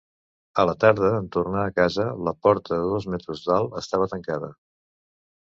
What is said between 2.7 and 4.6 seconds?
de dos metres d'alt estava tancada.